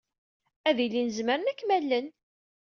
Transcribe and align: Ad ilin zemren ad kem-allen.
Ad 0.69 0.77
ilin 0.85 1.09
zemren 1.17 1.51
ad 1.51 1.55
kem-allen. 1.59 2.07